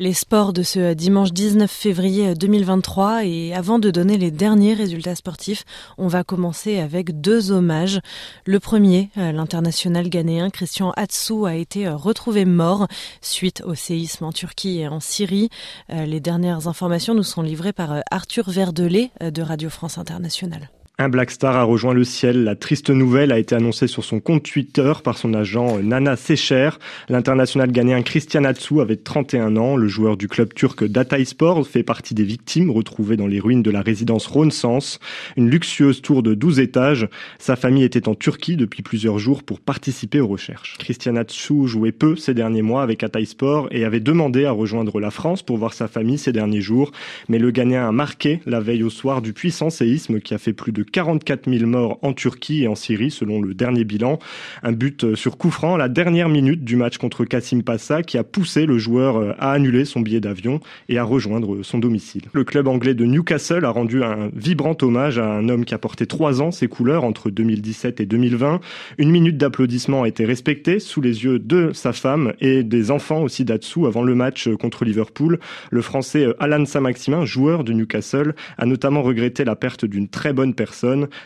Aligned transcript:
Les 0.00 0.14
sports 0.14 0.54
de 0.54 0.62
ce 0.62 0.94
dimanche 0.94 1.30
19 1.30 1.70
février 1.70 2.34
2023 2.34 3.26
et 3.26 3.52
avant 3.52 3.78
de 3.78 3.90
donner 3.90 4.16
les 4.16 4.30
derniers 4.30 4.72
résultats 4.72 5.14
sportifs, 5.14 5.66
on 5.98 6.08
va 6.08 6.24
commencer 6.24 6.78
avec 6.78 7.20
deux 7.20 7.52
hommages. 7.52 8.00
Le 8.46 8.60
premier, 8.60 9.10
euh, 9.18 9.30
l'international 9.30 10.08
ghanéen 10.08 10.48
Christian 10.48 10.94
Atsou 10.96 11.44
a 11.44 11.54
été 11.54 11.86
euh, 11.86 11.96
retrouvé 11.96 12.46
mort 12.46 12.88
suite 13.20 13.62
au 13.66 13.74
séisme 13.74 14.24
en 14.24 14.32
Turquie 14.32 14.78
et 14.78 14.88
en 14.88 15.00
Syrie. 15.00 15.50
Euh, 15.90 16.06
les 16.06 16.20
dernières 16.20 16.66
informations 16.66 17.14
nous 17.14 17.22
sont 17.22 17.42
livrées 17.42 17.74
par 17.74 18.00
Arthur 18.10 18.48
Verdelet 18.48 19.10
de 19.20 19.42
Radio 19.42 19.68
France 19.68 19.98
Internationale. 19.98 20.70
Un 21.00 21.08
Black 21.08 21.30
Star 21.30 21.56
a 21.56 21.62
rejoint 21.62 21.94
le 21.94 22.04
ciel. 22.04 22.44
La 22.44 22.56
triste 22.56 22.90
nouvelle 22.90 23.32
a 23.32 23.38
été 23.38 23.54
annoncée 23.54 23.86
sur 23.86 24.04
son 24.04 24.20
compte 24.20 24.42
Twitter 24.42 24.92
par 25.02 25.16
son 25.16 25.32
agent 25.32 25.78
euh, 25.78 25.80
Nana 25.80 26.14
Secher. 26.14 26.68
L'international 27.08 27.72
ghanéen 27.72 28.02
Christian 28.02 28.44
Atsu 28.44 28.82
avait 28.82 28.96
31 28.96 29.56
ans. 29.56 29.76
Le 29.76 29.88
joueur 29.88 30.18
du 30.18 30.28
club 30.28 30.52
turc 30.52 30.84
Sport 31.24 31.66
fait 31.66 31.84
partie 31.84 32.12
des 32.12 32.24
victimes 32.24 32.70
retrouvées 32.70 33.16
dans 33.16 33.28
les 33.28 33.40
ruines 33.40 33.62
de 33.62 33.70
la 33.70 33.80
résidence 33.80 34.26
Renaissance, 34.26 35.00
une 35.38 35.48
luxueuse 35.48 36.02
tour 36.02 36.22
de 36.22 36.34
12 36.34 36.60
étages. 36.60 37.08
Sa 37.38 37.56
famille 37.56 37.84
était 37.84 38.06
en 38.06 38.14
Turquie 38.14 38.56
depuis 38.56 38.82
plusieurs 38.82 39.18
jours 39.18 39.42
pour 39.42 39.60
participer 39.60 40.20
aux 40.20 40.28
recherches. 40.28 40.76
Christian 40.78 41.16
Atsu 41.16 41.66
jouait 41.66 41.92
peu 41.92 42.14
ces 42.14 42.34
derniers 42.34 42.60
mois 42.60 42.82
avec 42.82 43.06
Sport 43.24 43.68
et 43.70 43.86
avait 43.86 44.00
demandé 44.00 44.44
à 44.44 44.50
rejoindre 44.50 45.00
la 45.00 45.10
France 45.10 45.42
pour 45.42 45.56
voir 45.56 45.72
sa 45.72 45.88
famille 45.88 46.18
ces 46.18 46.32
derniers 46.32 46.60
jours. 46.60 46.92
Mais 47.30 47.38
le 47.38 47.50
Ghanéen 47.50 47.88
a 47.88 47.92
marqué 47.92 48.42
la 48.44 48.60
veille 48.60 48.82
au 48.82 48.90
soir 48.90 49.22
du 49.22 49.32
puissant 49.32 49.70
séisme 49.70 50.20
qui 50.20 50.34
a 50.34 50.38
fait 50.38 50.52
plus 50.52 50.72
de 50.72 50.82
44 50.90 51.50
000 51.50 51.66
morts 51.66 51.98
en 52.02 52.12
Turquie 52.12 52.64
et 52.64 52.68
en 52.68 52.74
Syrie 52.74 53.10
selon 53.10 53.40
le 53.40 53.54
dernier 53.54 53.84
bilan. 53.84 54.18
Un 54.62 54.72
but 54.72 55.04
euh, 55.04 55.14
sur 55.14 55.38
coup 55.38 55.50
franc 55.50 55.74
à 55.74 55.78
la 55.78 55.88
dernière 55.88 56.28
minute 56.28 56.64
du 56.64 56.76
match 56.76 56.98
contre 56.98 57.24
Kassim 57.24 57.62
Passa 57.62 58.02
qui 58.02 58.18
a 58.18 58.24
poussé 58.24 58.66
le 58.66 58.78
joueur 58.78 59.16
euh, 59.16 59.32
à 59.38 59.52
annuler 59.52 59.84
son 59.84 60.00
billet 60.00 60.20
d'avion 60.20 60.60
et 60.88 60.98
à 60.98 61.04
rejoindre 61.04 61.62
son 61.62 61.78
domicile. 61.78 62.22
Le 62.32 62.44
club 62.44 62.68
anglais 62.68 62.94
de 62.94 63.04
Newcastle 63.04 63.64
a 63.64 63.70
rendu 63.70 64.02
un 64.02 64.30
vibrant 64.34 64.76
hommage 64.82 65.18
à 65.18 65.26
un 65.26 65.48
homme 65.48 65.64
qui 65.64 65.74
a 65.74 65.78
porté 65.78 66.06
trois 66.06 66.42
ans 66.42 66.50
ses 66.50 66.68
couleurs 66.68 67.04
entre 67.04 67.30
2017 67.30 68.00
et 68.00 68.06
2020. 68.06 68.60
Une 68.98 69.10
minute 69.10 69.36
d'applaudissement 69.36 70.02
a 70.02 70.08
été 70.08 70.24
respectée 70.24 70.80
sous 70.80 71.00
les 71.00 71.24
yeux 71.24 71.38
de 71.38 71.70
sa 71.72 71.92
femme 71.92 72.32
et 72.40 72.62
des 72.62 72.90
enfants 72.90 73.22
aussi 73.22 73.44
d'Atsu 73.44 73.86
avant 73.86 74.02
le 74.02 74.14
match 74.14 74.48
contre 74.60 74.84
Liverpool. 74.84 75.38
Le 75.70 75.82
français 75.82 76.26
euh, 76.26 76.42
Alan 76.42 76.64
Saint-Maximin, 76.64 77.24
joueur 77.24 77.64
de 77.64 77.72
Newcastle, 77.72 78.34
a 78.58 78.66
notamment 78.66 79.02
regretté 79.02 79.44
la 79.44 79.56
perte 79.56 79.84
d'une 79.84 80.08
très 80.08 80.32
bonne 80.32 80.54
personne 80.54 80.79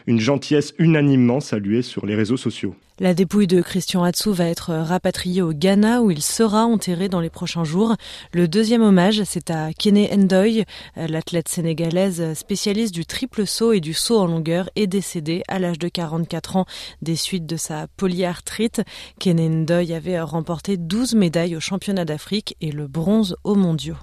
une 0.07 0.21
gentillesse 0.21 0.75
unanimement 0.79 1.41
saluée 1.41 1.83
sur 1.83 2.07
les 2.07 2.15
réseaux 2.15 2.37
sociaux. 2.37 2.75
La 3.01 3.13
dépouille 3.13 3.49
de 3.49 3.61
Christian 3.61 4.05
Atsu 4.05 4.31
va 4.31 4.47
être 4.47 4.73
rapatriée 4.73 5.43
au 5.43 5.53
Ghana 5.53 6.01
où 6.01 6.13
il 6.13 6.23
sera 6.23 6.65
enterré 6.65 7.09
dans 7.09 7.19
les 7.19 7.29
prochains 7.29 7.65
jours. 7.65 7.97
Le 8.33 8.47
deuxième 8.47 8.83
hommage, 8.83 9.21
c'est 9.25 9.51
à 9.51 9.73
Kene 9.73 10.07
Ndoye, 10.17 10.63
l'athlète 10.95 11.49
sénégalaise 11.49 12.35
spécialiste 12.35 12.95
du 12.95 13.05
triple 13.05 13.49
saut 13.49 13.73
et 13.73 13.81
du 13.81 13.95
saut 13.95 14.21
en 14.21 14.29
longueur 14.29 14.71
est 14.77 14.87
décédée 14.87 15.43
à 15.49 15.59
l'âge 15.59 15.81
de 15.81 15.89
44 15.89 16.55
ans 16.55 16.67
des 17.03 17.17
suites 17.17 17.47
de 17.47 17.57
sa 17.57 17.89
polyarthrite. 17.97 18.83
Kene 19.19 19.63
Ndoye 19.63 19.93
avait 19.93 20.21
remporté 20.21 20.77
12 20.77 21.17
médailles 21.17 21.57
aux 21.57 21.61
championnats 21.61 22.05
d'Afrique 22.05 22.57
et 22.61 22.71
le 22.71 22.87
bronze 22.87 23.37
aux 23.43 23.57
mondiaux. 23.57 23.97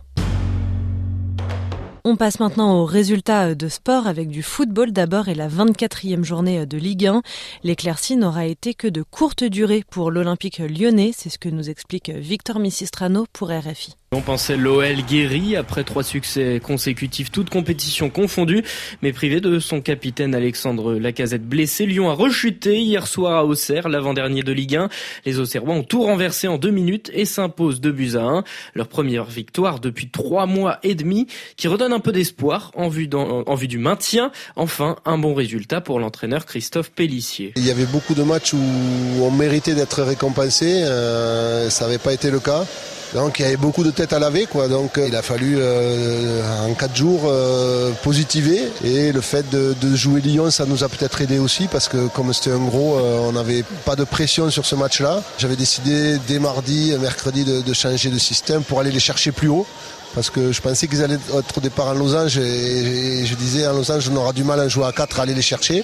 On 2.04 2.16
passe 2.16 2.40
maintenant 2.40 2.80
aux 2.80 2.86
résultats 2.86 3.54
de 3.54 3.68
sport 3.68 4.08
avec 4.08 4.30
du 4.30 4.42
football 4.42 4.92
d'abord 4.92 5.28
et 5.28 5.36
la 5.36 5.48
24e 5.48 6.24
journée 6.24 6.66
de 6.66 6.78
Ligue 6.78 7.06
1. 7.06 7.22
L'éclaircie 7.64 8.18
n'aura 8.18 8.48
été 8.48 8.74
que 8.74 8.88
de 8.88 9.04
courte 9.04 9.44
durée 9.44 9.84
pour 9.88 10.10
l'Olympique 10.10 10.58
lyonnais, 10.58 11.12
c'est 11.16 11.30
ce 11.30 11.38
que 11.38 11.50
nous 11.50 11.70
explique 11.70 12.10
Victor 12.10 12.58
Missistrano 12.58 13.28
pour 13.34 13.50
RFI. 13.50 14.01
On 14.14 14.20
pensait 14.20 14.58
l'OL 14.58 15.04
guéri 15.08 15.56
après 15.56 15.86
trois 15.86 16.04
succès 16.04 16.60
consécutifs, 16.62 17.32
toutes 17.32 17.50
compétitions 17.50 18.10
confondues, 18.10 18.62
mais 19.02 19.14
privé 19.14 19.40
de 19.40 19.58
son 19.58 19.80
capitaine 19.80 20.36
Alexandre 20.36 20.96
Lacazette 20.96 21.48
blessé. 21.48 21.86
Lyon 21.86 22.10
a 22.10 22.14
rechuté 22.14 22.82
hier 22.82 23.08
soir 23.08 23.38
à 23.38 23.46
Auxerre, 23.46 23.88
l'avant-dernier 23.88 24.44
de 24.44 24.52
Ligue 24.52 24.76
1. 24.76 24.90
Les 25.26 25.40
Auxerrois 25.40 25.76
ont 25.76 25.84
tout 25.84 26.04
renversé 26.04 26.50
en 26.50 26.58
deux 26.58 26.72
minutes 26.72 27.10
et 27.14 27.24
s'imposent 27.24 27.80
deux 27.80 27.94
buts 27.94 28.18
à 28.18 28.24
un. 28.24 28.44
Leur 28.76 28.90
première 28.90 29.24
victoire 29.24 29.80
depuis 29.80 30.10
trois 30.10 30.46
mois 30.46 30.80
et 30.84 30.94
demi, 30.94 31.28
qui 31.56 31.70
redonne 31.70 31.94
un 31.94 32.02
peu 32.02 32.12
d'espoir 32.12 32.74
en 32.76 32.90
vue, 32.90 33.10
en 33.14 33.56
vue 33.56 33.70
du 33.70 33.78
maintien. 33.78 34.34
Enfin, 34.58 34.98
un 35.06 35.18
bon 35.18 35.34
résultat 35.34 35.80
pour 35.80 36.02
l'entraîneur 36.02 36.46
Christophe 36.46 36.92
Pellissier. 36.92 37.54
Il 37.56 37.66
y 37.66 37.72
avait 37.72 37.86
beaucoup 37.86 38.14
de 38.14 38.24
matchs 38.24 38.52
où 38.52 38.60
on 39.22 39.32
méritait 39.32 39.74
d'être 39.74 40.04
récompensé. 40.04 40.84
Euh, 40.84 41.70
ça 41.70 41.86
n'avait 41.86 41.98
pas 41.98 42.12
été 42.12 42.30
le 42.30 42.42
cas. 42.42 42.66
Donc 43.14 43.40
il 43.40 43.42
y 43.44 43.46
avait 43.46 43.58
beaucoup 43.58 43.84
de 43.84 43.92
têtes 43.92 44.14
à 44.14 44.20
laver, 44.20 44.46
quoi. 44.46 44.68
Donc 44.68 45.00
il 45.06 45.16
a 45.16 45.22
fallu 45.22 45.58
euh, 45.60 46.42
en 46.66 46.74
quatre 46.74 46.96
jours 46.96 47.24
euh, 47.26 47.92
positiver. 48.04 48.62
Et 48.84 49.12
le 49.12 49.22
fait 49.22 49.50
de, 49.50 49.76
jouer 49.96 50.22
Lyon, 50.22 50.50
ça 50.50 50.66
nous 50.66 50.84
a 50.84 50.90
peut-être 50.90 51.22
aidé 51.22 51.38
aussi 51.38 51.68
parce 51.68 51.90
que 51.90 52.08
comme 52.08 52.34
c'était 52.34 52.52
un 52.52 52.66
gros, 52.66 52.98
euh, 52.98 53.20
on 53.20 53.34
n'avait 53.34 53.64
pas 53.86 53.96
de 53.96 54.06
pression 54.06 54.50
sur 54.50 54.66
ce 54.66 54.76
match-là. 54.76 55.22
J'avais 55.38 55.58
décidé 55.58 56.18
dès 56.28 56.40
mardi, 56.40 56.96
mercredi, 57.00 57.44
de, 57.44 57.74
changer 57.74 58.10
de 58.10 58.18
système 58.18 58.64
pour 58.64 58.80
aller 58.80 58.92
les 58.92 59.00
chercher 59.00 59.32
plus 59.32 59.48
haut 59.48 59.66
parce 60.14 60.30
que 60.30 60.52
je 60.52 60.62
pensais 60.62 60.88
qu'ils 60.88 61.04
allaient 61.04 61.20
être 61.38 61.58
au 61.58 61.62
départ 61.62 61.88
en 61.88 61.94
losange 61.94 62.38
et, 62.38 63.26
je 63.26 63.36
disais 63.36 63.66
en 63.66 63.74
losange 63.74 64.10
on 64.12 64.18
aura 64.18 64.34
du 64.34 64.44
mal 64.44 64.60
à 64.60 64.68
jouer 64.68 64.86
à 64.86 64.92
4 64.92 65.20
à 65.20 65.24
aller 65.24 65.34
les 65.34 65.42
chercher. 65.42 65.84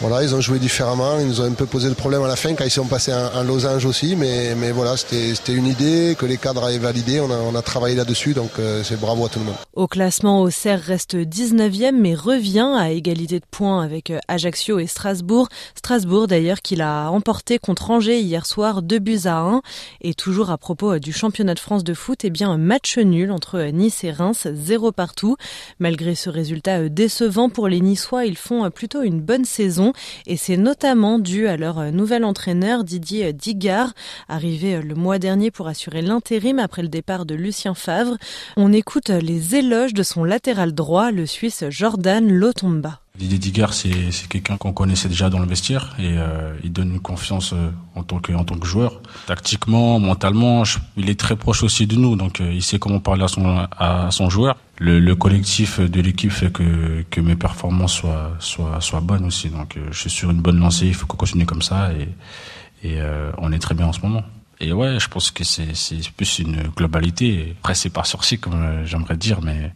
Voilà, 0.00 0.22
ils 0.24 0.34
ont 0.34 0.40
joué 0.40 0.58
différemment, 0.58 1.20
ils 1.20 1.26
nous 1.26 1.40
ont 1.40 1.44
un 1.44 1.52
peu 1.52 1.66
posé 1.66 1.88
le 1.88 1.94
problème 1.94 2.22
à 2.24 2.28
la 2.28 2.34
fin 2.34 2.54
quand 2.54 2.64
ils 2.64 2.70
sont 2.70 2.86
passés 2.86 3.12
en, 3.12 3.42
losange 3.44 3.84
aussi, 3.84 4.16
mais, 4.16 4.54
mais 4.56 4.72
voilà, 4.72 4.96
c'était 4.96 5.54
une 5.54 5.66
idée 5.66 6.16
que 6.18 6.26
les 6.26 6.36
cadres 6.36 6.64
avaient 6.64 6.78
validée, 6.78 7.20
on 7.20 7.54
a, 7.54 7.62
travaillé 7.62 7.94
là-dessus, 7.94 8.34
donc 8.34 8.50
euh, 8.58 8.82
c'est 8.82 9.00
bravo 9.00 9.24
à 9.24 9.28
tout 9.28 9.38
le 9.38 9.46
monde. 9.46 9.54
Au 9.72 9.86
classement, 9.86 10.42
Auxerre 10.42 10.80
reste 10.80 11.14
19e, 11.14 11.92
mais 11.92 12.14
revient 12.14 12.74
à 12.76 12.90
égalité 12.90 13.38
de 13.38 13.44
points 13.50 13.82
avec 13.82 14.10
euh, 14.10 14.18
Ajaccio 14.28 14.78
et 14.78 14.86
Strasbourg. 14.86 15.48
Strasbourg 15.76 16.26
d'ailleurs 16.26 16.60
qu'il 16.60 16.82
a 16.82 17.08
emporté 17.10 17.58
contre 17.58 17.90
Angers 17.90 18.20
hier 18.20 18.46
soir 18.46 18.82
2 18.82 18.98
buts 18.98 19.20
à 19.24 19.38
1. 19.38 19.62
Et 20.02 20.14
toujours 20.14 20.50
à 20.50 20.58
propos 20.58 20.94
euh, 20.94 20.98
du 20.98 21.12
championnat 21.12 21.54
de 21.54 21.60
France 21.60 21.84
de 21.84 21.94
foot, 21.94 22.24
eh 22.24 22.30
bien 22.30 22.50
un 22.50 22.58
match 22.58 22.98
nul 22.98 23.30
entre 23.30 23.60
Nice 23.72 24.04
et 24.04 24.10
Reims, 24.10 24.48
zéro 24.52 24.92
partout. 24.92 25.36
Malgré 25.78 26.14
ce 26.14 26.30
résultat 26.30 26.88
décevant 26.88 27.48
pour 27.48 27.68
les 27.68 27.80
Niçois, 27.80 28.26
ils 28.26 28.36
font 28.36 28.68
plutôt 28.70 29.02
une 29.02 29.20
bonne 29.20 29.44
saison 29.44 29.83
et 30.26 30.36
c'est 30.36 30.56
notamment 30.56 31.18
dû 31.18 31.46
à 31.46 31.56
leur 31.56 31.92
nouvel 31.92 32.24
entraîneur 32.24 32.84
Didier 32.84 33.32
Digard, 33.32 33.92
arrivé 34.28 34.80
le 34.80 34.94
mois 34.94 35.18
dernier 35.18 35.50
pour 35.50 35.68
assurer 35.68 36.02
l'intérim 36.02 36.58
après 36.58 36.82
le 36.82 36.88
départ 36.88 37.26
de 37.26 37.34
Lucien 37.34 37.74
Favre. 37.74 38.16
On 38.56 38.72
écoute 38.72 39.10
les 39.10 39.56
éloges 39.56 39.94
de 39.94 40.02
son 40.02 40.24
latéral 40.24 40.72
droit, 40.72 41.10
le 41.10 41.26
Suisse 41.26 41.64
Jordan 41.68 42.28
Lotomba. 42.28 43.00
Didier 43.16 43.38
Digard, 43.38 43.72
c'est 43.74 44.28
quelqu'un 44.28 44.56
qu'on 44.56 44.72
connaissait 44.72 45.08
déjà 45.08 45.30
dans 45.30 45.38
le 45.38 45.46
vestiaire 45.46 45.94
et 46.00 46.14
euh, 46.18 46.52
il 46.64 46.72
donne 46.72 46.92
une 46.92 47.00
confiance 47.00 47.52
euh, 47.52 47.70
en 47.94 48.02
tant 48.02 48.18
que 48.18 48.66
joueur. 48.66 49.00
Tactiquement, 49.26 50.00
mentalement, 50.00 50.64
il 50.96 51.08
est 51.08 51.18
très 51.18 51.36
proche 51.36 51.62
aussi 51.62 51.86
de 51.86 51.94
nous, 51.94 52.16
donc 52.16 52.40
euh, 52.40 52.52
il 52.52 52.62
sait 52.62 52.80
comment 52.80 52.98
parler 52.98 53.24
à 53.78 54.08
son 54.10 54.30
joueur. 54.30 54.56
Le, 54.78 54.98
le 54.98 55.14
collectif 55.14 55.80
de 55.80 56.00
l'équipe 56.00 56.32
fait 56.32 56.50
que 56.50 57.04
que 57.10 57.20
mes 57.20 57.36
performances 57.36 57.94
soient 57.94 58.32
soient 58.40 58.80
soient 58.80 59.00
bonnes 59.00 59.24
aussi. 59.24 59.48
Donc 59.48 59.78
je 59.90 59.98
suis 59.98 60.10
sur 60.10 60.30
une 60.30 60.40
bonne 60.40 60.58
lancée, 60.58 60.86
il 60.86 60.94
faut 60.94 61.06
qu'on 61.06 61.16
continue 61.16 61.46
comme 61.46 61.62
ça 61.62 61.92
et 61.92 62.08
et 62.82 62.98
on 63.38 63.52
est 63.52 63.58
très 63.60 63.74
bien 63.74 63.86
en 63.86 63.92
ce 63.92 64.00
moment. 64.00 64.24
Et 64.60 64.72
ouais, 64.72 64.98
je 64.98 65.08
pense 65.08 65.30
que 65.30 65.44
c'est 65.44 65.74
c'est 65.74 66.10
plus 66.10 66.40
une 66.40 66.62
globalité. 66.76 67.54
Après, 67.60 67.74
c'est 67.74 67.90
pas 67.90 68.04
sorcier 68.04 68.38
comme 68.38 68.84
j'aimerais 68.84 69.16
dire, 69.16 69.40
mais 69.42 69.72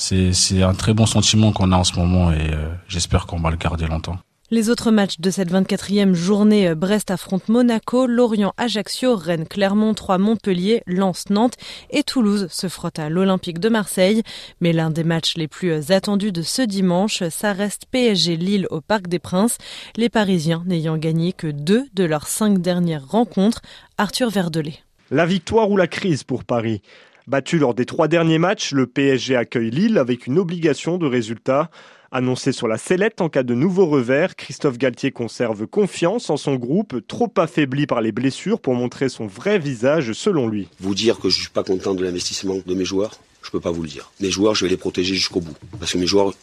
c'est 0.00 0.62
un 0.62 0.74
très 0.74 0.94
bon 0.94 1.06
sentiment 1.06 1.52
qu'on 1.52 1.72
a 1.72 1.76
en 1.76 1.84
ce 1.84 1.94
moment 1.98 2.32
et 2.32 2.50
euh, 2.50 2.72
j'espère 2.88 3.26
qu'on 3.26 3.38
va 3.38 3.50
le 3.50 3.56
garder 3.56 3.86
longtemps. 3.86 4.18
Les 4.52 4.68
autres 4.68 4.90
matchs 4.90 5.20
de 5.20 5.30
cette 5.30 5.52
24e 5.52 6.12
journée, 6.12 6.70
euh, 6.70 6.74
Brest 6.74 7.12
affronte 7.12 7.48
Monaco, 7.48 8.08
Lorient 8.08 8.52
Ajaccio, 8.56 9.14
Rennes 9.14 9.46
Clermont, 9.46 9.94
3 9.94 10.18
Montpellier, 10.18 10.82
Lens 10.88 11.30
Nantes 11.30 11.54
et 11.90 12.02
Toulouse 12.02 12.48
se 12.50 12.66
frotte 12.66 12.98
à 12.98 13.10
l'Olympique 13.10 13.60
de 13.60 13.68
Marseille. 13.68 14.24
Mais 14.60 14.72
l'un 14.72 14.90
des 14.90 15.04
matchs 15.04 15.36
les 15.36 15.46
plus 15.46 15.70
euh, 15.70 15.94
attendus 15.94 16.32
de 16.32 16.42
ce 16.42 16.62
dimanche, 16.62 17.22
ça 17.28 17.52
reste 17.52 17.84
PSG 17.92 18.36
Lille 18.36 18.66
au 18.70 18.80
Parc 18.80 19.06
des 19.06 19.20
Princes, 19.20 19.56
les 19.96 20.08
Parisiens 20.08 20.64
n'ayant 20.66 20.96
gagné 20.96 21.32
que 21.32 21.46
deux 21.46 21.84
de 21.94 22.02
leurs 22.02 22.26
cinq 22.26 22.58
dernières 22.58 23.06
rencontres. 23.06 23.62
Arthur 23.98 24.30
Verdelet. 24.30 24.80
La 25.12 25.26
victoire 25.26 25.70
ou 25.70 25.76
la 25.76 25.86
crise 25.86 26.24
pour 26.24 26.42
Paris? 26.42 26.82
Battu 27.28 27.58
lors 27.58 27.74
des 27.74 27.86
trois 27.86 28.08
derniers 28.08 28.38
matchs, 28.38 28.72
le 28.72 28.88
PSG 28.88 29.36
accueille 29.36 29.70
Lille 29.70 29.98
avec 29.98 30.26
une 30.26 30.40
obligation 30.40 30.98
de 30.98 31.06
résultat. 31.06 31.70
Annoncé 32.12 32.50
sur 32.50 32.66
la 32.66 32.76
sellette 32.76 33.20
en 33.20 33.28
cas 33.28 33.44
de 33.44 33.54
nouveau 33.54 33.86
revers, 33.86 34.34
Christophe 34.34 34.78
Galtier 34.78 35.12
conserve 35.12 35.68
confiance 35.68 36.28
en 36.28 36.36
son 36.36 36.56
groupe, 36.56 37.06
trop 37.06 37.32
affaibli 37.36 37.86
par 37.86 38.00
les 38.00 38.10
blessures 38.10 38.60
pour 38.60 38.74
montrer 38.74 39.08
son 39.08 39.28
vrai 39.28 39.60
visage 39.60 40.12
selon 40.12 40.48
lui. 40.48 40.66
Vous 40.80 40.96
dire 40.96 41.20
que 41.20 41.28
je 41.28 41.38
suis 41.38 41.50
pas 41.50 41.62
content 41.62 41.94
de 41.94 42.02
l'investissement 42.02 42.56
de 42.66 42.74
mes 42.74 42.84
joueurs, 42.84 43.20
je 43.42 43.50
peux 43.52 43.60
pas 43.60 43.70
vous 43.70 43.82
le 43.82 43.88
dire. 43.88 44.10
Mes 44.18 44.32
joueurs, 44.32 44.56
je 44.56 44.64
vais 44.64 44.70
les 44.70 44.76
protéger 44.76 45.14
jusqu'au 45.14 45.40
bout. 45.40 45.54
Parce 45.78 45.92
que 45.92 45.98
mes 45.98 46.08
joueurs, 46.08 46.34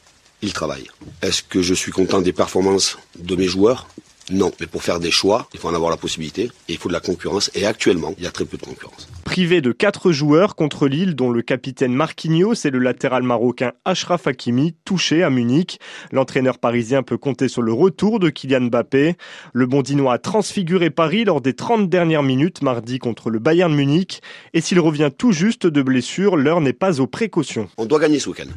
ils 0.42 0.54
travaillent. 0.54 0.88
Est-ce 1.22 1.44
que 1.44 1.62
je 1.62 1.74
suis 1.74 1.92
content 1.92 2.22
des 2.22 2.32
performances 2.32 2.98
de 3.20 3.36
mes 3.36 3.48
joueurs? 3.48 3.90
Non, 4.30 4.52
mais 4.60 4.68
pour 4.68 4.84
faire 4.84 5.00
des 5.00 5.12
choix, 5.12 5.48
il 5.54 5.60
faut 5.60 5.70
en 5.70 5.74
avoir 5.74 5.90
la 5.90 5.96
possibilité 5.98 6.52
et 6.68 6.74
il 6.74 6.78
faut 6.78 6.90
de 6.90 6.94
la 6.94 7.00
concurrence. 7.00 7.50
Et 7.56 7.66
actuellement, 7.66 8.14
il 8.18 8.26
y 8.26 8.28
a 8.28 8.32
très 8.32 8.44
peu 8.44 8.58
de 8.58 8.64
concurrence. 8.64 9.08
Privé 9.24 9.62
de 9.62 9.72
quatre 9.72 10.12
joueurs 10.12 10.56
contre 10.56 10.88
Lille, 10.88 11.16
dont 11.16 11.30
le 11.30 11.42
capitaine 11.42 11.94
Marquinhos 11.94 12.66
et 12.66 12.70
le 12.70 12.80
latéral 12.80 13.24
marocain 13.24 13.72
Ashraf 13.86 14.28
Hakimi, 14.28 14.76
touchés 14.84 15.24
à 15.24 15.30
Munich. 15.30 15.80
L'entraîneur 16.12 16.60
parisien 16.60 17.04
peut 17.04 17.18
compter 17.18 17.48
sur 17.48 17.62
le 17.62 17.72
retour 17.72 18.20
de 18.20 18.30
Kylian 18.30 18.62
Mbappé. 18.62 19.16
Le 19.54 19.66
Bondinois 19.66 20.14
a 20.14 20.18
transfiguré 20.18 20.90
Paris 20.90 21.24
lors 21.24 21.40
des 21.40 21.54
30 21.54 21.90
dernières 21.90 22.24
minutes 22.24 22.62
mardi 22.62 23.00
contre 23.00 23.30
le 23.30 23.40
Bayern 23.40 23.74
Munich. 23.74 24.22
Et 24.54 24.60
s'il 24.60 24.80
revient 24.82 25.10
tout 25.18 25.32
juste 25.32 25.68
de 25.68 25.82
blessure, 25.82 26.36
l'heure 26.36 26.60
n'est 26.60 26.74
pas 26.74 27.00
aux 27.00 27.08
précautions. 27.08 27.70
On 27.78 27.86
doit 27.86 28.00
gagner 28.00 28.20
ce 28.20 28.30
week-end. 28.30 28.50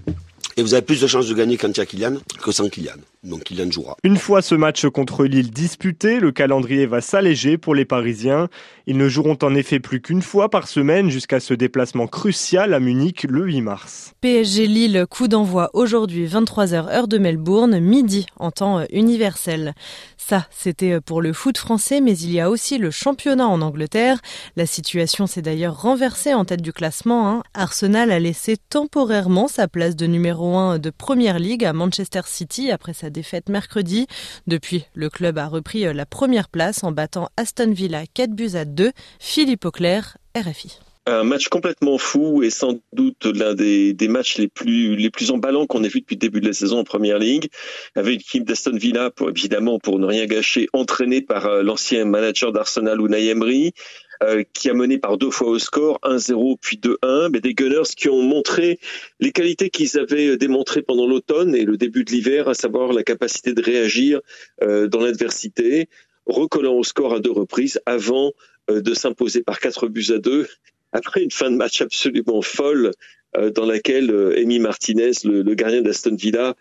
Et 0.57 0.63
vous 0.63 0.75
avez 0.75 0.83
plus 0.83 1.01
de 1.01 1.07
chances 1.07 1.29
de 1.29 1.35
gagner 1.35 1.57
quand 1.57 1.69
il 1.69 1.79
y 1.79 1.81
a 1.81 1.87
Kylian 1.87 2.15
que 2.43 2.53
sans 2.53 2.69
Kylian. 2.69 2.97
Donc 3.23 3.45
Kylian 3.45 3.71
jouera. 3.71 3.97
Une 4.03 4.17
fois 4.17 4.43
ce 4.43 4.55
match 4.55 4.87
contre 4.87 5.25
Lille 5.25 5.51
disputé, 5.51 6.21
le 6.21 6.33
calendrier 6.33 6.87
va 6.87 7.01
s'alléger 7.01 7.59
pour 7.59 7.75
les 7.75 7.85
Parisiens. 7.85 8.49
Ils 8.87 8.97
ne 8.97 9.09
joueront 9.09 9.37
en 9.43 9.55
effet 9.55 9.79
plus 9.79 10.01
qu'une 10.01 10.23
fois 10.23 10.49
par 10.49 10.67
semaine 10.67 11.11
jusqu'à 11.11 11.39
ce 11.39 11.55
déplacement 11.55 12.07
crucial 12.07 12.75
à 12.75 12.81
Munich 12.81 13.25
le 13.29 13.45
8 13.45 13.61
mars. 13.61 14.13
PSG 14.23 14.67
Lille, 14.67 15.07
coup 15.09 15.29
d'envoi 15.29 15.71
aujourd'hui 15.75 16.27
23h 16.27 16.89
heure 16.89 17.09
de 17.09 17.19
Melbourne, 17.19 17.79
midi 17.79 18.27
en 18.37 18.51
temps 18.51 18.85
universel. 18.91 19.75
Ça, 20.17 20.47
c'était 20.51 21.01
pour 21.01 21.23
le 21.23 21.33
foot 21.33 21.59
français, 21.59 22.01
mais 22.01 22.17
il 22.17 22.33
y 22.33 22.41
a 22.41 22.51
aussi 22.51 22.79
le 22.79 22.91
championnat 22.91 23.49
en 23.49 23.61
Angleterre. 23.61 24.21
La 24.57 24.67
situation 24.67 25.27
s'est 25.27 25.43
d'ailleurs 25.43 25.81
renversée 25.81 26.35
en 26.35 26.45
tête 26.45 26.63
du 26.63 26.73
classement. 26.73 27.29
Hein. 27.29 27.43
Arsenal 27.55 28.11
a 28.11 28.19
laissé 28.19 28.57
temporairement 28.57 29.49
sa 29.49 29.69
place 29.69 29.97
de 29.97 30.07
numéro 30.07 30.50
1 30.59 30.79
de 30.79 30.91
Première 30.91 31.39
League 31.39 31.65
à 31.65 31.73
Manchester 31.73 32.23
City 32.27 32.71
après 32.71 32.93
sa 32.93 33.11
défaite 33.11 33.49
mercredi. 33.49 34.07
Depuis, 34.47 34.85
le 34.95 35.09
club 35.11 35.39
a 35.39 35.47
repris 35.47 35.83
la 35.93 36.07
première 36.07 36.49
place 36.49 36.85
en 36.85 36.93
battant 36.93 37.29
Aston 37.37 37.73
Villa 37.73 38.05
4 38.15 38.31
buts 38.31 38.55
à 38.55 38.65
2. 38.65 38.93
Philippe 39.19 39.65
Auclair, 39.65 40.17
RFI. 40.37 40.79
Un 41.07 41.25
match 41.25 41.49
complètement 41.49 41.97
fou 41.97 42.43
et 42.43 42.51
sans 42.51 42.79
doute 42.93 43.25
l'un 43.25 43.55
des, 43.55 43.95
des, 43.95 44.09
matchs 44.09 44.37
les 44.37 44.49
plus 44.49 44.97
les 44.97 45.11
plus 45.11 45.31
emballants 45.31 45.67
qu'on 45.67 45.83
ait 45.83 45.89
vu 45.89 46.01
depuis 46.01 46.17
le 46.17 46.21
début 46.21 46.41
de 46.41 46.47
la 46.47 46.53
saison 46.53 46.81
en 46.81 46.85
Première 46.85 47.19
Ligue, 47.19 47.49
avec 47.97 48.15
une 48.15 48.21
équipe 48.21 48.45
d'Aston 48.45 48.77
Villa, 48.77 49.11
pour, 49.11 49.31
évidemment 49.31 49.79
pour 49.79 49.99
ne 49.99 50.05
rien 50.05 50.27
gâcher, 50.27 50.69
entraînée 50.75 51.23
par 51.23 51.47
euh, 51.47 51.63
l'ancien 51.63 52.05
manager 52.05 52.53
d'Arsenal 52.53 53.01
Unai 53.01 53.29
Emery, 53.29 53.73
euh, 54.23 54.45
qui 54.53 54.69
a 54.69 54.75
mené 54.75 54.99
par 54.99 55.17
deux 55.17 55.31
fois 55.31 55.49
au 55.49 55.59
score, 55.59 55.99
1-0 56.03 56.57
puis 56.61 56.77
2-1, 56.77 57.31
mais 57.33 57.41
des 57.41 57.55
Gunners 57.55 57.89
qui 57.97 58.09
ont 58.09 58.23
montré 58.23 58.79
les 59.19 59.33
qualités 59.33 59.71
qu'ils 59.71 59.99
avaient 59.99 60.37
démontrées 60.37 60.83
pendant 60.83 61.07
l'automne 61.07 61.55
et 61.55 61.65
le 61.65 61.77
début 61.77 62.05
de 62.05 62.11
l'hiver, 62.11 62.49
à 62.49 62.55
savoir 62.55 62.93
la 62.93 63.03
capacité 63.03 63.53
de 63.53 63.63
réagir 63.63 64.21
euh, 64.63 64.89
dans 64.89 65.01
l'adversité, 65.01 65.89
recollant 66.27 66.75
au 66.75 66.85
score 66.85 67.15
à 67.15 67.21
deux 67.21 67.33
reprises 67.33 67.81
avant 67.87 68.33
euh, 68.71 68.81
de 68.81 68.95
s'imposer 68.95 69.43
par 69.43 69.59
quatre 69.59 69.89
buts 69.89 70.11
à 70.11 70.19
deux 70.19 70.47
après 70.93 71.23
une 71.23 71.31
fin 71.31 71.51
de 71.51 71.57
match 71.57 71.81
absolument 71.81 72.43
folle 72.43 72.93
euh, 73.37 73.51
dans 73.51 73.65
laquelle 73.65 74.11
euh, 74.11 74.37
Amy 74.37 74.59
Martinez, 74.59 75.13
le, 75.23 75.43
le 75.43 75.55
gardien 75.55 75.83
d'Aston 75.83 76.17
Villa, 76.17 76.49
euh, 76.49 76.55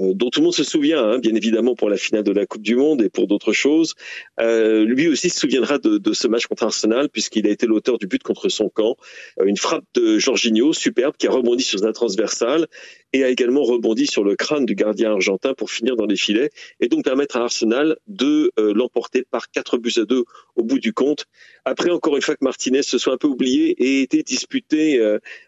dont 0.00 0.30
tout 0.30 0.40
le 0.40 0.44
monde 0.44 0.54
se 0.54 0.64
souvient, 0.64 1.02
hein, 1.02 1.18
bien 1.18 1.34
évidemment 1.34 1.74
pour 1.74 1.88
la 1.88 1.96
finale 1.96 2.24
de 2.24 2.32
la 2.32 2.46
Coupe 2.46 2.62
du 2.62 2.74
Monde 2.74 3.02
et 3.02 3.08
pour 3.08 3.26
d'autres 3.26 3.52
choses, 3.52 3.94
euh, 4.40 4.84
lui 4.84 5.08
aussi 5.08 5.30
se 5.30 5.38
souviendra 5.38 5.78
de, 5.78 5.98
de, 5.98 6.12
ce 6.12 6.26
match 6.26 6.46
contre 6.46 6.64
Arsenal 6.64 7.08
puisqu'il 7.08 7.46
a 7.46 7.50
été 7.50 7.66
l'auteur 7.66 7.98
du 7.98 8.06
but 8.06 8.22
contre 8.22 8.48
son 8.48 8.68
camp, 8.68 8.96
une 9.44 9.56
frappe 9.56 9.84
de 9.94 10.18
Jorginho 10.18 10.72
superbe 10.72 11.14
qui 11.16 11.26
a 11.28 11.30
rebondi 11.30 11.62
sur 11.62 11.84
un 11.84 11.92
transversal 11.92 12.66
et 13.12 13.22
a 13.22 13.28
également 13.28 13.62
rebondi 13.62 14.06
sur 14.06 14.24
le 14.24 14.34
crâne 14.34 14.66
du 14.66 14.74
gardien 14.74 15.12
argentin 15.12 15.54
pour 15.54 15.70
finir 15.70 15.94
dans 15.94 16.06
les 16.06 16.16
filets 16.16 16.50
et 16.80 16.88
donc 16.88 17.04
permettre 17.04 17.36
à 17.36 17.42
Arsenal 17.42 17.96
de 18.08 18.50
l'emporter 18.58 19.24
par 19.30 19.50
quatre 19.50 19.78
buts 19.78 19.92
à 19.96 20.04
deux 20.04 20.24
au 20.56 20.64
bout 20.64 20.80
du 20.80 20.92
compte. 20.92 21.26
Après, 21.64 21.90
encore 21.90 22.16
une 22.16 22.22
fois 22.22 22.34
que 22.34 22.44
Martinez 22.44 22.82
se 22.82 22.98
soit 22.98 23.12
un 23.12 23.16
peu 23.16 23.28
oublié 23.28 23.70
et 23.78 24.02
été 24.02 24.22
disputé 24.24 25.00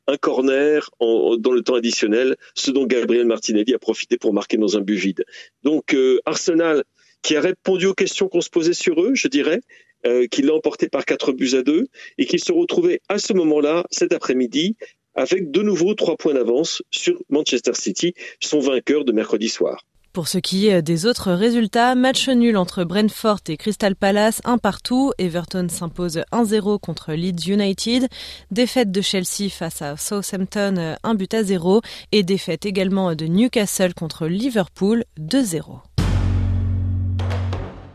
un 0.06 0.16
corner 0.16 0.88
en, 1.00 1.36
dans 1.36 1.50
le 1.50 1.62
temps 1.62 1.74
additionnel, 1.74 2.36
ce 2.54 2.70
dont 2.70 2.86
Gabriel 2.86 3.26
Martinelli 3.26 3.74
a 3.74 3.78
profité 3.78 4.16
pour 4.16 4.32
marquer 4.36 4.56
dans 4.56 4.76
un 4.76 4.82
but 4.82 4.94
vide. 4.94 5.24
Donc 5.64 5.94
euh, 5.94 6.20
Arsenal, 6.24 6.84
qui 7.22 7.34
a 7.36 7.40
répondu 7.40 7.86
aux 7.86 7.94
questions 7.94 8.28
qu'on 8.28 8.40
se 8.40 8.50
posait 8.50 8.74
sur 8.74 9.02
eux, 9.02 9.14
je 9.14 9.28
dirais, 9.28 9.60
euh, 10.06 10.26
qui 10.30 10.42
l'a 10.42 10.54
emporté 10.54 10.88
par 10.88 11.04
quatre 11.04 11.32
buts 11.32 11.54
à 11.54 11.62
deux, 11.62 11.86
et 12.18 12.26
qui 12.26 12.38
se 12.38 12.52
retrouvait 12.52 13.00
à 13.08 13.18
ce 13.18 13.32
moment-là, 13.32 13.84
cet 13.90 14.12
après-midi, 14.12 14.76
avec 15.14 15.50
de 15.50 15.62
nouveau 15.62 15.94
trois 15.94 16.16
points 16.16 16.34
d'avance 16.34 16.82
sur 16.90 17.20
Manchester 17.30 17.74
City, 17.74 18.14
son 18.40 18.60
vainqueur 18.60 19.04
de 19.04 19.12
mercredi 19.12 19.48
soir. 19.48 19.84
Pour 20.16 20.28
ce 20.28 20.38
qui 20.38 20.68
est 20.68 20.80
des 20.80 21.04
autres 21.04 21.30
résultats, 21.30 21.94
match 21.94 22.30
nul 22.30 22.56
entre 22.56 22.84
Brentford 22.84 23.40
et 23.48 23.58
Crystal 23.58 23.94
Palace, 23.94 24.40
un 24.46 24.56
partout. 24.56 25.12
Everton 25.18 25.66
s'impose 25.68 26.22
1-0 26.32 26.80
contre 26.80 27.12
Leeds 27.12 27.50
United. 27.52 28.08
Défaite 28.50 28.90
de 28.90 29.02
Chelsea 29.02 29.50
face 29.50 29.82
à 29.82 29.98
Southampton, 29.98 30.96
un 31.02 31.14
but 31.14 31.34
à 31.34 31.42
0. 31.42 31.82
Et 32.12 32.22
défaite 32.22 32.64
également 32.64 33.14
de 33.14 33.26
Newcastle 33.26 33.92
contre 33.92 34.26
Liverpool, 34.26 35.04
2-0. 35.20 35.80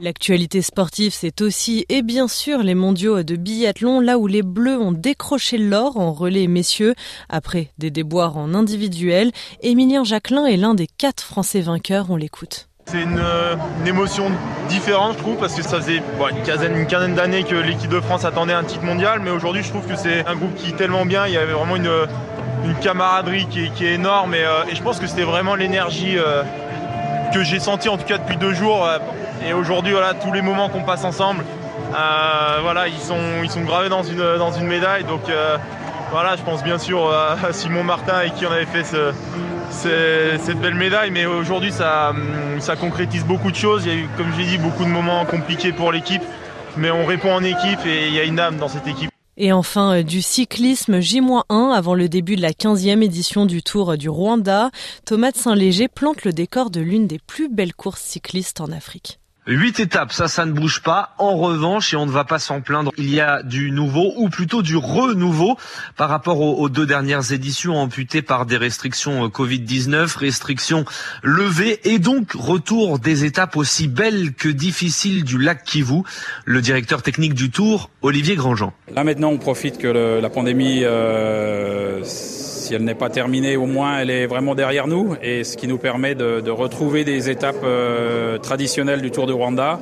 L'actualité 0.03 0.63
sportive, 0.63 1.13
c'est 1.13 1.41
aussi 1.41 1.85
et 1.87 2.01
bien 2.01 2.27
sûr 2.27 2.63
les 2.63 2.73
mondiaux 2.73 3.21
de 3.21 3.35
biathlon, 3.35 3.99
là 3.99 4.17
où 4.17 4.25
les 4.25 4.41
Bleus 4.41 4.79
ont 4.79 4.91
décroché 4.91 5.59
l'or 5.59 5.97
en 5.97 6.11
relais 6.11 6.47
messieurs 6.47 6.95
après 7.29 7.67
des 7.77 7.91
déboires 7.91 8.35
en 8.35 8.55
individuel. 8.55 9.31
Émilien 9.61 10.03
Jacquelin 10.03 10.47
est 10.47 10.57
l'un 10.57 10.73
des 10.73 10.87
quatre 10.87 11.21
Français 11.21 11.61
vainqueurs, 11.61 12.07
on 12.09 12.15
l'écoute. 12.15 12.67
C'est 12.87 13.03
une, 13.03 13.21
une, 13.81 13.87
émotion 13.87 14.31
différente, 14.69 15.17
je 15.17 15.19
trouve, 15.19 15.37
parce 15.37 15.53
que 15.53 15.61
ça 15.61 15.79
faisait 15.79 15.97
une 15.97 16.43
quinzaine, 16.43 16.75
une 16.75 16.87
quinzaine 16.87 17.13
d'années 17.13 17.43
que 17.43 17.53
l'équipe 17.53 17.91
de 17.91 17.99
France 17.99 18.25
attendait 18.25 18.53
un 18.53 18.63
titre 18.63 18.83
mondial, 18.83 19.19
mais 19.23 19.29
aujourd'hui, 19.29 19.61
je 19.61 19.69
trouve 19.69 19.85
que 19.85 19.95
c'est 19.95 20.25
un 20.25 20.35
groupe 20.35 20.55
qui 20.55 20.71
est 20.71 20.77
tellement 20.77 21.05
bien. 21.05 21.27
Il 21.27 21.33
y 21.33 21.37
avait 21.37 21.53
vraiment 21.53 21.75
une, 21.75 22.07
une 22.65 22.75
camaraderie 22.81 23.45
qui 23.51 23.85
est, 23.85 23.93
énorme, 23.93 24.33
et, 24.33 24.43
euh, 24.43 24.63
et, 24.67 24.73
je 24.73 24.81
pense 24.81 24.99
que 24.99 25.05
c'était 25.05 25.21
vraiment 25.21 25.53
l'énergie 25.53 26.17
euh, 26.17 26.41
que 27.35 27.43
j'ai 27.43 27.59
sentie, 27.59 27.87
en 27.87 27.97
tout 27.97 28.07
cas 28.07 28.17
depuis 28.17 28.37
deux 28.37 28.55
jours. 28.55 28.83
Euh, 28.83 28.97
et 29.47 29.53
aujourd'hui, 29.53 29.91
voilà, 29.91 30.13
tous 30.13 30.31
les 30.31 30.41
moments 30.41 30.69
qu'on 30.69 30.83
passe 30.83 31.03
ensemble, 31.03 31.43
euh, 31.93 32.59
voilà, 32.61 32.87
ils 32.87 32.99
sont, 32.99 33.43
ils 33.43 33.49
sont 33.49 33.61
gravés 33.61 33.89
dans 33.89 34.03
une, 34.03 34.37
dans 34.37 34.51
une 34.51 34.67
médaille. 34.67 35.03
Donc 35.03 35.29
euh, 35.29 35.57
voilà, 36.11 36.35
je 36.35 36.43
pense 36.43 36.63
bien 36.63 36.77
sûr 36.77 37.09
à 37.09 37.51
Simon 37.53 37.83
Martin 37.83 38.13
avec 38.13 38.35
qui 38.35 38.45
on 38.45 38.51
avait 38.51 38.65
fait 38.65 38.83
ce, 38.83 39.11
ce, 39.71 40.37
cette 40.39 40.59
belle 40.59 40.75
médaille. 40.75 41.11
Mais 41.11 41.25
aujourd'hui, 41.25 41.71
ça, 41.71 42.13
ça 42.59 42.75
concrétise 42.75 43.25
beaucoup 43.25 43.51
de 43.51 43.55
choses. 43.55 43.85
Il 43.85 43.91
y 43.91 43.95
a 43.95 43.97
eu, 43.97 44.09
comme 44.17 44.31
j'ai 44.37 44.45
dit, 44.45 44.57
beaucoup 44.57 44.83
de 44.83 44.89
moments 44.89 45.25
compliqués 45.25 45.71
pour 45.71 45.91
l'équipe. 45.91 46.23
Mais 46.77 46.91
on 46.91 47.05
répond 47.05 47.33
en 47.33 47.43
équipe 47.43 47.85
et 47.85 48.07
il 48.07 48.13
y 48.13 48.19
a 48.19 48.23
une 48.23 48.39
âme 48.39 48.57
dans 48.57 48.69
cette 48.69 48.87
équipe. 48.87 49.09
Et 49.37 49.51
enfin, 49.51 50.03
du 50.03 50.21
cyclisme 50.21 50.99
J-1 50.99 51.73
avant 51.73 51.95
le 51.95 52.07
début 52.07 52.35
de 52.35 52.41
la 52.41 52.51
15e 52.51 53.01
édition 53.01 53.45
du 53.45 53.63
Tour 53.63 53.97
du 53.97 54.09
Rwanda. 54.09 54.69
Thomas 55.05 55.31
de 55.31 55.37
Saint-Léger 55.37 55.87
plante 55.87 56.23
le 56.23 56.33
décor 56.33 56.69
de 56.69 56.81
l'une 56.81 57.07
des 57.07 57.19
plus 57.19 57.49
belles 57.49 57.73
courses 57.73 58.01
cyclistes 58.01 58.61
en 58.61 58.71
Afrique. 58.71 59.20
Huit 59.47 59.79
étapes, 59.79 60.13
ça, 60.13 60.27
ça 60.27 60.45
ne 60.45 60.51
bouge 60.51 60.83
pas. 60.83 61.15
En 61.17 61.35
revanche, 61.35 61.95
et 61.95 61.97
on 61.97 62.05
ne 62.05 62.11
va 62.11 62.25
pas 62.25 62.37
s'en 62.37 62.61
plaindre, 62.61 62.91
il 62.95 63.09
y 63.11 63.19
a 63.19 63.41
du 63.41 63.71
nouveau, 63.71 64.13
ou 64.17 64.29
plutôt 64.29 64.61
du 64.61 64.77
renouveau, 64.77 65.57
par 65.97 66.09
rapport 66.09 66.39
aux, 66.39 66.57
aux, 66.57 66.69
deux 66.69 66.85
dernières 66.85 67.31
éditions 67.31 67.75
amputées 67.75 68.21
par 68.21 68.45
des 68.45 68.57
restrictions 68.57 69.27
Covid-19, 69.29 70.15
restrictions 70.15 70.85
levées, 71.23 71.79
et 71.85 71.97
donc 71.97 72.33
retour 72.33 72.99
des 72.99 73.25
étapes 73.25 73.57
aussi 73.57 73.87
belles 73.87 74.33
que 74.33 74.47
difficiles 74.47 75.23
du 75.23 75.39
lac 75.39 75.63
Kivu. 75.63 76.03
Le 76.45 76.61
directeur 76.61 77.01
technique 77.01 77.33
du 77.33 77.49
Tour, 77.49 77.89
Olivier 78.03 78.35
Grandjean. 78.35 78.73
Là 78.93 79.03
maintenant, 79.03 79.29
on 79.29 79.39
profite 79.39 79.79
que 79.79 79.87
le, 79.87 80.19
la 80.19 80.29
pandémie... 80.29 80.81
Euh 80.83 82.03
si 82.61 82.75
elle 82.75 82.83
n'est 82.83 82.95
pas 82.95 83.09
terminée, 83.09 83.57
au 83.57 83.65
moins 83.65 83.99
elle 83.99 84.09
est 84.09 84.27
vraiment 84.27 84.55
derrière 84.55 84.87
nous 84.87 85.15
et 85.21 85.43
ce 85.43 85.57
qui 85.57 85.67
nous 85.67 85.77
permet 85.77 86.15
de, 86.15 86.41
de 86.41 86.51
retrouver 86.51 87.03
des 87.03 87.29
étapes 87.29 87.63
euh, 87.63 88.37
traditionnelles 88.37 89.01
du 89.01 89.11
Tour 89.11 89.25
Rwanda, 89.31 89.79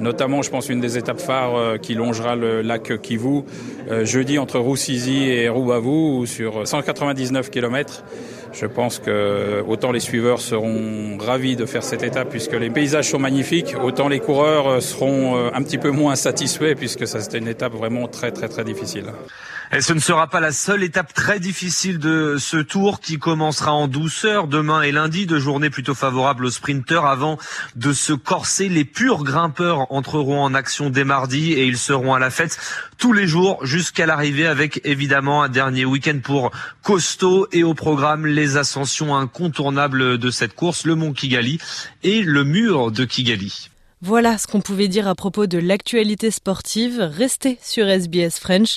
notamment 0.00 0.42
je 0.42 0.50
pense 0.50 0.68
une 0.68 0.80
des 0.80 0.98
étapes 0.98 1.20
phares 1.20 1.56
euh, 1.56 1.76
qui 1.78 1.94
longera 1.94 2.36
le 2.36 2.62
lac 2.62 3.00
Kivu 3.00 3.42
euh, 3.90 4.04
jeudi 4.04 4.38
entre 4.38 4.58
Rusizi 4.58 5.24
et 5.24 5.48
Rubavu 5.48 6.26
sur 6.26 6.66
199 6.66 7.50
km. 7.50 8.04
Je 8.52 8.66
pense 8.66 8.98
que 8.98 9.62
autant 9.66 9.92
les 9.92 10.00
suiveurs 10.00 10.40
seront 10.40 11.16
ravis 11.18 11.56
de 11.56 11.64
faire 11.64 11.82
cette 11.82 12.02
étape 12.02 12.28
puisque 12.28 12.52
les 12.52 12.68
paysages 12.68 13.08
sont 13.08 13.18
magnifiques, 13.18 13.74
autant 13.82 14.08
les 14.08 14.20
coureurs 14.20 14.82
seront 14.82 15.50
un 15.54 15.62
petit 15.62 15.78
peu 15.78 15.90
moins 15.90 16.16
satisfaits 16.16 16.74
puisque 16.76 17.06
ça 17.06 17.20
c'était 17.20 17.38
une 17.38 17.48
étape 17.48 17.72
vraiment 17.72 18.08
très 18.08 18.30
très 18.30 18.48
très 18.48 18.64
difficile. 18.64 19.06
Et 19.74 19.80
ce 19.80 19.94
ne 19.94 20.00
sera 20.00 20.26
pas 20.26 20.40
la 20.40 20.52
seule 20.52 20.82
étape 20.82 21.14
très 21.14 21.40
difficile 21.40 21.98
de 21.98 22.36
ce 22.38 22.58
tour 22.58 23.00
qui 23.00 23.18
commencera 23.18 23.72
en 23.72 23.88
douceur 23.88 24.46
demain 24.46 24.82
et 24.82 24.92
lundi, 24.92 25.24
deux 25.24 25.38
journées 25.38 25.70
plutôt 25.70 25.94
favorables 25.94 26.44
aux 26.44 26.50
sprinteurs 26.50 27.06
avant 27.06 27.38
de 27.74 27.94
se 27.94 28.12
corser. 28.12 28.68
Les 28.68 28.84
purs 28.84 29.24
grimpeurs 29.24 29.90
entreront 29.90 30.42
en 30.42 30.52
action 30.52 30.90
dès 30.90 31.04
mardi 31.04 31.54
et 31.54 31.64
ils 31.64 31.78
seront 31.78 32.12
à 32.12 32.18
la 32.18 32.28
fête 32.28 32.58
tous 32.98 33.14
les 33.14 33.26
jours 33.26 33.64
jusqu'à 33.64 34.04
l'arrivée 34.04 34.46
avec 34.46 34.82
évidemment 34.84 35.42
un 35.42 35.48
dernier 35.48 35.86
week-end 35.86 36.18
pour 36.22 36.50
costaud 36.82 37.48
et 37.50 37.64
au 37.64 37.72
programme 37.72 38.26
les 38.26 38.58
ascensions 38.58 39.16
incontournables 39.16 40.18
de 40.18 40.30
cette 40.30 40.54
course, 40.54 40.84
le 40.84 40.96
mont 40.96 41.14
Kigali 41.14 41.58
et 42.02 42.20
le 42.20 42.44
mur 42.44 42.90
de 42.90 43.06
Kigali. 43.06 43.70
Voilà 44.02 44.36
ce 44.36 44.46
qu'on 44.46 44.60
pouvait 44.60 44.88
dire 44.88 45.08
à 45.08 45.14
propos 45.14 45.46
de 45.46 45.56
l'actualité 45.56 46.30
sportive. 46.30 47.00
Restez 47.00 47.58
sur 47.62 47.86
SBS 47.88 48.38
French. 48.38 48.76